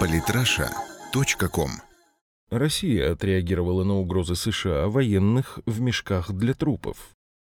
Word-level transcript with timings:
Политраша.ком 0.00 1.70
Россия 2.50 3.12
отреагировала 3.12 3.84
на 3.84 3.98
угрозы 3.98 4.34
США 4.34 4.88
военных 4.88 5.60
в 5.66 5.80
мешках 5.80 6.32
для 6.32 6.54
трупов. 6.54 7.10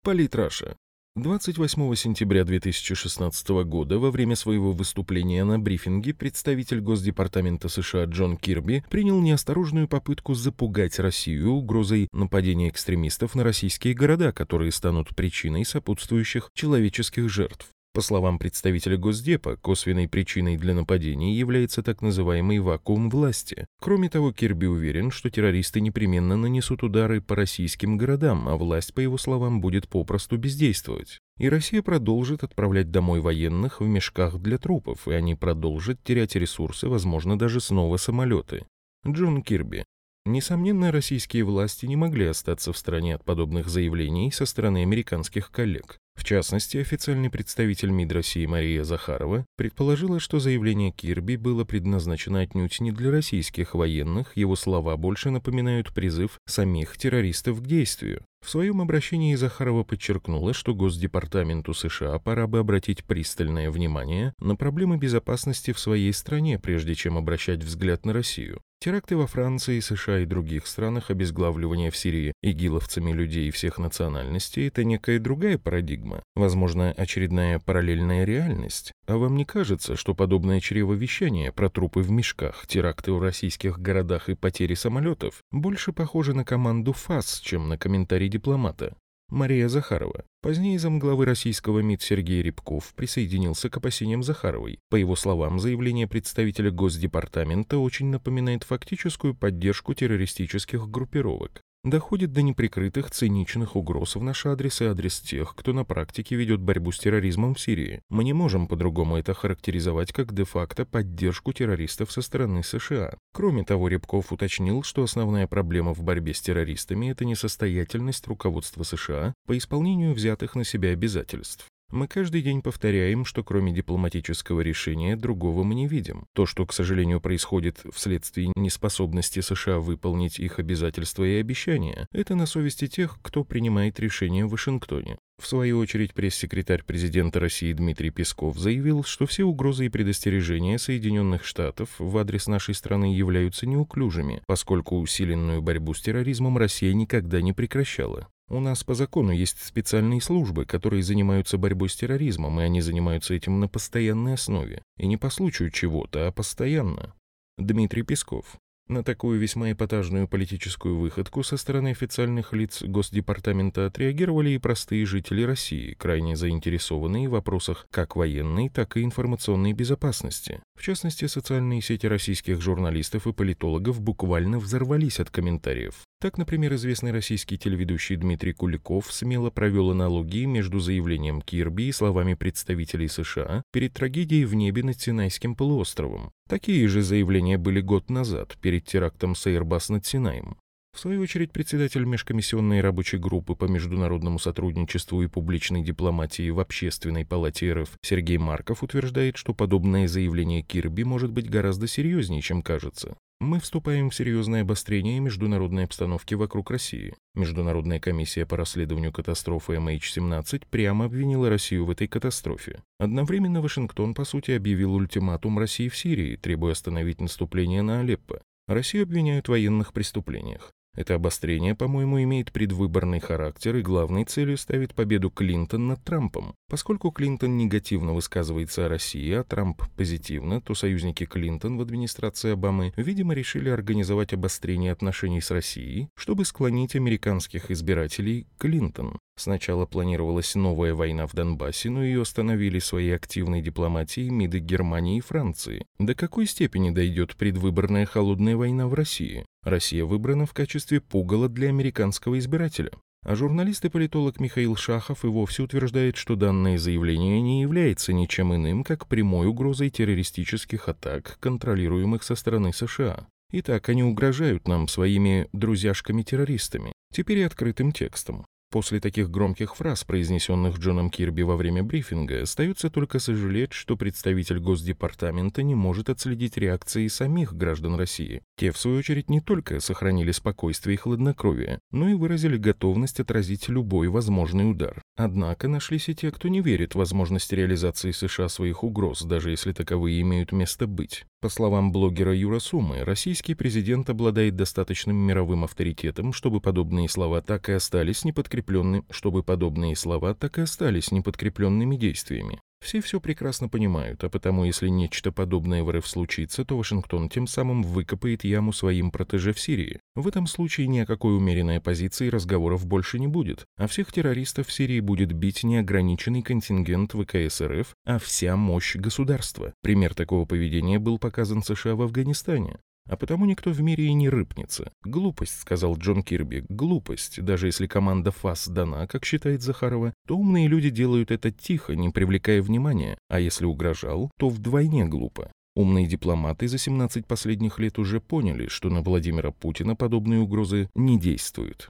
Политраша. 0.03 0.77
28 1.17 1.95
сентября 1.97 2.45
2016 2.45 3.49
года 3.65 3.99
во 3.99 4.11
время 4.11 4.37
своего 4.37 4.73
выступления 4.73 5.45
на 5.45 5.59
брифинге 5.59 6.15
представитель 6.15 6.81
Госдепартамента 6.81 7.69
США 7.69 8.05
Джон 8.05 8.37
Кирби 8.37 8.85
принял 8.89 9.21
неосторожную 9.21 9.89
попытку 9.89 10.35
запугать 10.35 10.99
Россию 10.99 11.51
угрозой 11.51 12.09
нападения 12.13 12.69
экстремистов 12.69 13.35
на 13.35 13.45
российские 13.45 13.95
города, 13.95 14.33
которые 14.33 14.73
станут 14.73 15.15
причиной 15.15 15.65
сопутствующих 15.65 16.51
человеческих 16.55 17.29
жертв. 17.29 17.69
По 17.93 18.03
словам 18.03 18.39
представителя 18.39 18.97
Госдепа, 18.97 19.57
косвенной 19.57 20.09
причиной 20.09 20.57
для 20.57 20.75
нападений 20.75 21.35
является 21.35 21.83
так 21.83 22.03
называемый 22.03 22.61
вакуум 22.61 23.11
власти. 23.11 23.67
Кроме 23.81 24.09
того, 24.09 24.33
Кирби 24.33 24.67
уверен, 24.67 25.11
что 25.11 25.29
террористы 25.29 25.81
непременно 25.81 26.37
нанесут 26.37 26.85
удары 26.85 27.21
по 27.21 27.35
российским 27.35 27.97
городам, 27.97 28.49
а 28.49 28.57
власть, 28.57 28.95
по 28.95 29.01
его 29.01 29.19
словам, 29.19 29.61
будет 29.61 29.89
попросту 29.89 30.37
бездействовать. 30.37 31.19
И 31.39 31.49
Россия 31.49 31.83
продолжит 31.83 32.45
отправлять 32.45 32.93
домой 32.93 33.21
военных 33.21 33.81
в 33.81 33.87
мешках 33.89 34.39
для 34.39 34.59
трупов, 34.59 35.09
и 35.09 35.13
они 35.13 35.35
продолжат 35.35 36.01
терять 36.05 36.37
ресурсы, 36.37 36.89
возможно, 36.89 37.37
даже 37.37 37.61
снова 37.61 37.97
самолеты. 37.97 38.67
Джон 39.05 39.43
Кирби. 39.43 39.85
Несомненно, 40.27 40.93
российские 40.93 41.45
власти 41.45 41.87
не 41.87 41.97
могли 41.97 42.27
остаться 42.27 42.73
в 42.73 42.79
стороне 42.79 43.15
от 43.15 43.25
подобных 43.25 43.69
заявлений 43.69 44.31
со 44.31 44.45
стороны 44.45 44.83
американских 44.83 45.51
коллег. 45.51 45.99
В 46.15 46.25
частности, 46.25 46.77
официальный 46.77 47.31
представитель 47.31 47.89
МИД 47.89 48.13
России 48.13 48.45
Мария 48.45 48.85
Захарова 48.85 49.47
предположила, 49.57 50.21
что 50.21 50.39
заявление 50.39 50.93
Кирби 50.93 51.37
было 51.37 51.65
предназначено 51.65 52.41
отнюдь 52.41 52.79
не 52.81 52.93
для 52.93 53.11
российских 53.11 53.75
военных, 53.75 54.37
его 54.37 54.57
слова 54.57 54.99
больше 54.99 55.31
напоминают 55.31 55.95
призыв 55.95 56.39
самих 56.47 56.99
террористов 56.99 57.63
к 57.63 57.67
действию. 57.67 58.23
В 58.45 58.51
своем 58.51 58.83
обращении 58.83 59.35
Захарова 59.35 59.83
подчеркнула, 59.83 60.53
что 60.53 60.75
Госдепартаменту 60.75 61.73
США 61.73 62.19
пора 62.19 62.47
бы 62.47 62.59
обратить 62.59 63.05
пристальное 63.05 63.71
внимание 63.71 64.35
на 64.39 64.57
проблемы 64.57 64.99
безопасности 64.99 65.73
в 65.73 65.79
своей 65.79 66.13
стране, 66.13 66.59
прежде 66.59 66.95
чем 66.95 67.17
обращать 67.17 67.65
взгляд 67.65 68.05
на 68.05 68.13
Россию. 68.13 68.61
Теракты 68.83 69.15
во 69.15 69.27
Франции, 69.27 69.79
США 69.79 70.21
и 70.21 70.25
других 70.25 70.67
странах, 70.67 71.11
обезглавливание 71.11 71.91
в 71.91 71.97
Сирии 71.99 72.33
игиловцами 72.43 73.13
людей 73.13 73.51
всех 73.51 73.77
национальностей– 73.77 74.69
это 74.69 74.85
некая 74.85 75.19
другая 75.19 75.59
парадигма, 75.59 76.23
возможно, 76.35 76.93
очередная 76.97 77.59
параллельная 77.59 78.25
реальность. 78.25 78.93
А 79.07 79.19
вам 79.19 79.37
не 79.37 79.45
кажется, 79.45 79.97
что 79.97 80.15
подобное 80.15 80.61
чревовещание 80.61 81.53
про 81.53 81.69
трупы 81.69 82.01
в 82.01 82.11
мешках, 82.11 82.67
теракты 82.67 83.13
в 83.13 83.21
российских 83.21 83.79
городах 83.79 84.31
и 84.31 84.35
потери 84.35 84.73
самолетов 84.73 85.43
больше 85.51 85.93
похоже 85.93 86.33
на 86.33 86.47
команду 86.47 86.95
ФАС, 86.95 87.41
чем 87.41 87.69
на 87.69 87.77
комментарий 87.77 88.31
дипломата? 88.31 88.97
Мария 89.31 89.69
Захарова. 89.69 90.25
Позднее 90.43 90.79
замглавы 90.79 91.25
российского 91.25 91.81
МИД 91.81 92.03
Сергей 92.03 92.43
Рябков 92.43 92.93
присоединился 92.95 93.71
к 93.71 93.77
опасениям 93.77 94.23
Захаровой. 94.23 94.79
По 94.91 94.97
его 94.97 95.17
словам, 95.17 95.59
заявление 95.59 96.07
представителя 96.07 96.71
Госдепартамента 96.71 97.79
очень 97.79 98.07
напоминает 98.07 98.65
фактическую 98.65 99.35
поддержку 99.35 99.95
террористических 99.95 100.89
группировок 100.89 101.63
доходит 101.85 102.33
до 102.33 102.43
неприкрытых 102.43 103.11
циничных 103.11 103.77
угроз 103.77 104.17
в 104.17 104.23
наш 104.23 104.47
адрес 104.47 104.81
и 104.81 104.85
адрес 104.85 105.21
тех, 105.21 105.55
кто 105.55 105.73
на 105.73 105.85
практике 105.85 106.37
ведет 106.37 106.61
борьбу 106.61 106.93
с 106.93 106.99
терроризмом 106.99 107.55
в 107.55 107.61
Сирии. 107.61 108.03
Мы 108.09 108.25
не 108.25 108.33
можем 108.33 108.67
по-другому 108.67 109.17
это 109.17 109.35
характеризовать 109.35 110.13
как 110.13 110.35
де-факто 110.35 110.85
поддержку 110.85 111.53
террористов 111.53 112.13
со 112.13 112.23
стороны 112.23 112.63
США. 112.63 113.15
Кроме 113.33 113.65
того, 113.65 113.89
Рябков 113.89 114.33
уточнил, 114.33 114.83
что 114.83 115.03
основная 115.03 115.47
проблема 115.47 115.95
в 115.95 116.03
борьбе 116.03 116.35
с 116.35 116.41
террористами– 116.41 117.11
это 117.13 117.25
несостоятельность 117.25 118.27
руководства 118.27 118.83
США 118.83 119.35
по 119.47 119.57
исполнению 119.57 120.15
взятых 120.15 120.55
на 120.55 120.65
себя 120.65 120.91
обязательств. 120.91 121.67
Мы 121.91 122.07
каждый 122.07 122.43
день 122.43 122.63
повторяем, 122.63 123.25
что 123.25 123.43
кроме 123.43 123.73
дипломатического 123.73 124.61
решения 124.61 125.17
другого 125.17 125.65
мы 125.65 125.75
не 125.75 125.89
видим. 125.89 126.27
То, 126.35 126.47
что, 126.47 126.65
к 126.65 126.73
сожалению, 126.73 127.21
происходит 127.21 127.83
вследствие 127.93 128.53
неспособности 128.55 129.41
США 129.41 129.81
выполнить 129.81 130.39
их 130.39 130.61
обязательства 130.61 131.25
и 131.25 131.41
обещания, 131.41 132.07
это 132.13 132.37
на 132.37 132.47
совести 132.47 132.87
тех, 132.87 133.19
кто 133.23 133.43
принимает 133.43 133.99
решения 133.99 134.47
в 134.47 134.51
Вашингтоне. 134.51 135.19
В 135.41 135.47
свою 135.47 135.79
очередь, 135.79 136.15
пресс-секретарь 136.15 136.85
президента 136.85 137.41
России 137.41 137.73
Дмитрий 137.73 138.11
Песков 138.11 138.59
заявил, 138.59 139.03
что 139.03 139.27
все 139.27 139.45
угрозы 139.45 139.87
и 139.87 139.89
предостережения 139.89 140.79
Соединенных 140.79 141.45
Штатов 141.45 141.89
в 141.99 142.17
адрес 142.19 142.47
нашей 142.47 142.75
страны 142.75 143.17
являются 143.17 143.67
неуклюжими, 143.67 144.43
поскольку 144.47 145.01
усиленную 145.01 145.63
борьбу 145.63 145.95
с 145.95 146.03
терроризмом 146.03 146.59
Россия 146.59 146.93
никогда 146.93 147.41
не 147.41 147.53
прекращала. 147.53 148.29
У 148.53 148.59
нас 148.59 148.83
по 148.83 148.95
закону 148.95 149.31
есть 149.31 149.65
специальные 149.65 150.21
службы, 150.21 150.65
которые 150.65 151.05
занимаются 151.05 151.57
борьбой 151.57 151.89
с 151.89 151.95
терроризмом, 151.95 152.59
и 152.59 152.65
они 152.65 152.81
занимаются 152.81 153.33
этим 153.33 153.61
на 153.61 153.69
постоянной 153.69 154.35
основе. 154.35 154.83
И 154.99 155.07
не 155.07 155.17
по 155.17 155.31
случаю 155.31 155.71
чего-то, 155.71 156.27
а 156.27 156.33
постоянно. 156.33 157.15
Дмитрий 157.59 158.03
Песков. 158.03 158.57
На 158.89 159.05
такую 159.05 159.39
весьма 159.39 159.71
эпатажную 159.71 160.27
политическую 160.27 160.99
выходку 160.99 161.45
со 161.45 161.57
стороны 161.57 161.91
официальных 161.93 162.53
лиц 162.53 162.83
Госдепартамента 162.83 163.87
отреагировали 163.87 164.51
и 164.51 164.59
простые 164.59 165.07
жители 165.07 165.45
России, 165.45 165.95
крайне 165.95 166.35
заинтересованные 166.35 167.29
в 167.29 167.33
вопросах 167.33 167.87
как 167.93 168.17
военной, 168.17 168.69
так 168.69 168.97
и 168.97 169.05
информационной 169.05 169.75
безопасности. 169.75 170.61
В 170.77 170.83
частности, 170.83 171.27
социальные 171.27 171.83
сети 171.83 172.07
российских 172.07 172.61
журналистов 172.61 173.29
и 173.29 173.33
политологов 173.33 174.01
буквально 174.01 174.59
взорвались 174.59 175.21
от 175.21 175.31
комментариев. 175.31 176.03
Так, 176.21 176.37
например, 176.37 176.75
известный 176.75 177.13
российский 177.13 177.57
телеведущий 177.57 178.15
Дмитрий 178.15 178.53
Куликов 178.53 179.11
смело 179.11 179.49
провел 179.49 179.91
аналогии 179.91 180.45
между 180.45 180.79
заявлением 180.79 181.41
Кирби 181.41 181.85
и 181.85 181.93
словами 181.93 182.35
представителей 182.35 183.09
США 183.09 183.63
перед 183.73 183.95
трагедией 183.95 184.45
в 184.45 184.55
небе 184.55 184.83
над 184.83 185.01
Синайским 185.01 185.57
полуостровом. 185.57 186.31
Такие 186.47 186.87
же 186.89 187.01
заявления 187.01 187.57
были 187.57 187.81
год 187.81 188.11
назад, 188.11 188.59
перед 188.61 188.85
терактом 188.85 189.35
с 189.35 189.47
Airbus 189.47 189.91
над 189.91 190.05
Синаем. 190.05 190.59
В 190.93 191.01
свою 191.01 191.23
очередь, 191.23 191.53
председатель 191.53 192.05
межкомиссионной 192.05 192.83
рабочей 192.83 193.17
группы 193.17 193.55
по 193.55 193.65
международному 193.65 194.39
сотрудничеству 194.39 195.23
и 195.23 195.27
публичной 195.27 195.83
дипломатии 195.83 196.51
в 196.51 196.61
Общественной 196.61 197.25
палате 197.25 197.73
РФ 197.73 197.93
Сергей 198.03 198.37
Марков 198.37 198.83
утверждает, 198.83 199.39
что 199.39 199.55
подобное 199.55 200.07
заявление 200.07 200.61
Кирби 200.61 201.05
может 201.05 201.33
быть 201.33 201.49
гораздо 201.49 201.87
серьезнее, 201.87 202.43
чем 202.43 202.61
кажется. 202.61 203.17
Мы 203.41 203.59
вступаем 203.59 204.11
в 204.11 204.15
серьезное 204.15 204.61
обострение 204.61 205.19
международной 205.19 205.85
обстановки 205.85 206.35
вокруг 206.35 206.71
России. 206.71 207.15
Международная 207.35 207.99
комиссия 207.99 208.45
по 208.45 208.59
расследованию 208.59 209.13
катастрофы 209.13 209.77
MH17 209.77 210.65
прямо 210.69 211.07
обвинила 211.07 211.49
Россию 211.49 211.87
в 211.87 211.91
этой 211.91 212.07
катастрофе. 212.07 212.83
Одновременно 212.99 213.63
Вашингтон, 213.63 214.13
по 214.13 214.25
сути, 214.25 214.51
объявил 214.51 214.93
ультиматум 214.93 215.59
России 215.59 215.89
в 215.89 215.97
Сирии, 215.97 216.37
требуя 216.37 216.73
остановить 216.73 217.23
наступление 217.23 217.81
на 217.81 218.01
Алеппо. 218.01 218.43
Россию 218.69 219.05
обвиняют 219.05 219.47
в 219.47 219.53
военных 219.53 219.95
преступлениях. 219.95 220.75
Это 221.01 221.15
обострение, 221.15 221.75
по-моему, 221.75 222.23
имеет 222.25 222.53
предвыборный 222.53 223.21
характер 223.21 223.75
и 223.77 223.81
главной 223.81 224.27
целью 224.27 224.59
ставит 224.59 224.95
победу 224.95 225.31
Клинтон 225.31 225.89
над 225.89 226.05
Трампом. 226.05 226.55
Поскольку 226.69 227.11
Клинтон 227.11 227.57
негативно 227.57 228.13
высказывается 228.13 228.85
о 228.85 228.91
России, 228.91 229.33
а 229.33 229.43
Трамп 229.43 229.81
позитивно, 229.97 230.61
то 230.61 230.75
союзники 230.75 231.25
Клинтон 231.25 231.79
в 231.79 231.81
администрации 231.81 232.53
Обамы, 232.53 232.93
видимо, 232.99 233.33
решили 233.33 233.71
организовать 233.71 234.35
обострение 234.35 234.93
отношений 234.93 235.41
с 235.41 235.51
Россией, 235.51 236.11
чтобы 236.17 236.45
склонить 236.45 236.95
американских 236.95 237.71
избирателей 237.71 238.47
Клинтон. 238.59 239.19
Сначала 239.37 239.87
планировалась 239.87 240.55
новая 240.55 240.95
война 240.95 241.27
в 241.27 241.35
Донбассе, 241.35 241.89
но 241.91 242.05
ее 242.05 242.23
остановили 242.23 242.79
своей 242.79 243.15
активной 243.15 243.63
дипломатией 243.63 244.29
МИДы 244.31 244.59
Германии 244.59 245.19
и 245.19 245.23
Франции. 245.23 245.87
До 245.99 246.15
какой 246.15 246.47
степени 246.47 246.91
дойдет 246.91 247.37
предвыборная 247.37 248.07
холодная 248.07 248.57
война 248.57 248.87
в 248.87 248.95
России? 248.95 249.47
Россия 249.63 250.05
выбрана 250.05 250.47
в 250.47 250.53
качестве 250.53 251.01
пугала 251.01 251.49
для 251.49 251.69
американского 251.69 252.39
избирателя. 252.39 252.91
А 253.23 253.35
журналист 253.35 253.85
и 253.85 253.91
политолог 253.91 254.41
Михаил 254.41 254.77
Шахов 254.77 255.25
и 255.25 255.29
вовсе 255.29 255.63
утверждает, 255.63 256.17
что 256.17 256.37
данное 256.37 256.79
заявление 256.79 257.43
не 257.43 257.61
является 257.61 258.15
ничем 258.15 258.55
иным, 258.55 258.83
как 258.83 259.07
прямой 259.07 259.47
угрозой 259.47 259.91
террористических 259.91 260.89
атак, 260.89 261.37
контролируемых 261.41 262.23
со 262.23 262.35
стороны 262.35 262.73
США. 262.73 263.27
Итак, 263.53 263.89
они 263.91 264.03
угрожают 264.03 264.69
нам 264.69 264.89
своими 264.89 265.49
друзьяшками-террористами. 265.53 266.93
Теперь 267.13 267.39
и 267.39 267.43
открытым 267.43 267.93
текстом. 267.93 268.47
После 268.71 269.01
таких 269.01 269.31
громких 269.31 269.75
фраз, 269.75 270.05
произнесенных 270.05 270.79
Джоном 270.79 271.11
Кирби 271.11 271.43
во 271.43 271.57
время 271.57 271.83
брифинга, 271.83 272.43
остается 272.43 272.89
только 272.89 273.19
сожалеть, 273.19 273.73
что 273.73 273.97
представитель 273.97 274.61
Госдепартамента 274.61 275.65
не 275.65 275.75
может 275.75 276.09
отследить 276.09 276.57
реакции 276.57 277.09
самих 277.09 277.53
граждан 277.53 277.97
России. 277.97 278.43
Те, 278.57 278.71
в 278.71 278.79
свою 278.79 278.99
очередь, 278.99 279.29
не 279.29 279.41
только 279.41 279.81
сохранили 279.81 280.31
спокойствие 280.31 280.95
и 280.95 280.99
хладнокровие, 280.99 281.81
но 281.91 282.09
и 282.09 282.15
выразили 282.15 282.59
готовность 282.59 283.19
отразить 283.19 283.69
любой 283.69 284.07
возможный 284.07 284.71
удар. 284.71 285.03
Однако 285.17 285.67
нашлись 285.67 286.09
и 286.09 286.15
те, 286.15 286.31
кто 286.31 286.47
не 286.47 286.61
верит 286.61 286.95
в 286.95 286.99
возможность 286.99 287.53
реализации 287.53 288.13
США 288.13 288.49
своих 288.49 288.85
угроз, 288.85 289.23
даже 289.23 289.51
если 289.51 289.73
таковые 289.73 290.21
имеют 290.21 290.53
место 290.53 290.87
быть. 290.87 291.25
По 291.41 291.49
словам 291.49 291.91
блогера 291.91 292.35
Юра 292.37 292.59
Сумы, 292.59 293.03
российский 293.03 293.55
президент 293.55 294.11
обладает 294.11 294.57
достаточным 294.57 295.17
мировым 295.17 295.65
авторитетом, 295.65 296.35
чтобы 296.35 296.61
подобные 296.61 297.09
слова 297.09 297.41
так 297.41 297.71
и 297.71 297.73
остались 297.73 298.25
неподкрепленными, 298.27 299.05
чтобы 299.09 299.43
подобные 299.43 299.97
слова 299.97 300.35
так 300.35 300.59
и 300.59 300.63
остались 300.63 301.13
неподкрепленными 301.13 301.97
действиями. 301.97 302.61
Все 302.83 303.01
все 303.03 303.21
прекрасно 303.21 303.69
понимают, 303.69 304.25
а 304.25 304.31
потому 304.31 304.65
если 304.65 304.89
нечто 304.89 305.33
подобное 305.33 305.83
в 305.83 305.91
РФ 305.91 306.07
случится, 306.07 306.65
то 306.65 306.79
Вашингтон 306.79 307.29
тем 307.29 307.47
самым 307.47 307.83
выкопает 307.83 308.43
яму 308.43 308.73
своим 308.73 309.11
протеже 309.11 309.53
в 309.53 309.61
Сирии. 309.61 310.01
В 310.15 310.27
этом 310.27 310.47
случае 310.47 310.87
ни 310.89 310.99
о 311.01 311.07
какой 311.07 311.37
умеренной 311.37 311.77
оппозиции 311.77 312.29
разговоров 312.29 312.87
больше 312.87 313.19
не 313.19 313.29
будет, 313.29 313.67
а 313.77 313.87
всех 313.87 314.13
террористов 314.13 314.69
в 314.69 314.73
Сирии 314.73 315.01
будет 315.01 315.33
бить 315.33 315.63
неограниченный 315.63 316.43
контингент 316.43 317.13
ВКС 317.13 317.61
РФ, 317.61 317.95
а 318.07 318.19
вся 318.19 318.57
мощь 318.57 318.97
государства. 318.97 319.75
Пример 319.83 320.15
такого 320.15 320.47
поведения 320.47 320.99
был 320.99 321.19
показан 321.19 321.63
США 321.63 321.95
в 321.95 322.03
Афганистане. 322.03 322.79
А 323.11 323.17
потому 323.17 323.45
никто 323.45 323.73
в 323.73 323.83
мире 323.83 324.05
и 324.07 324.13
не 324.13 324.29
рыпнется. 324.29 324.93
Глупость, 325.03 325.61
сказал 325.61 325.97
Джон 325.97 326.23
Кирби, 326.23 326.65
глупость. 326.69 327.43
Даже 327.43 327.67
если 327.67 327.89
команда 327.89 328.31
ФАС 328.31 328.69
дана, 328.69 329.09
как 329.09 329.25
считает 329.25 329.63
Захарова, 329.63 330.15
то 330.29 330.37
умные 330.37 330.69
люди 330.69 330.91
делают 330.91 331.33
это 331.33 331.51
тихо, 331.51 331.97
не 331.97 332.11
привлекая 332.11 332.63
внимания. 332.63 333.19
А 333.29 333.41
если 333.41 333.65
угрожал, 333.65 334.31
то 334.39 334.49
вдвойне 334.49 335.07
глупо. 335.07 335.51
Умные 335.75 336.07
дипломаты 336.07 336.69
за 336.69 336.79
17 336.79 337.27
последних 337.27 337.81
лет 337.81 337.99
уже 337.99 338.21
поняли, 338.21 338.69
что 338.69 338.91
на 338.91 339.03
Владимира 339.03 339.51
Путина 339.51 339.97
подобные 339.97 340.39
угрозы 340.39 340.89
не 340.95 341.19
действуют. 341.19 341.89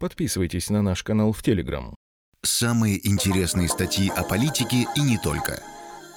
Подписывайтесь 0.00 0.70
на 0.70 0.80
наш 0.80 1.02
канал 1.02 1.32
в 1.32 1.42
Телеграм. 1.42 1.94
Самые 2.40 3.06
интересные 3.06 3.68
статьи 3.68 4.08
о 4.08 4.22
политике 4.22 4.86
и 4.96 5.00
не 5.02 5.18
только– 5.18 5.62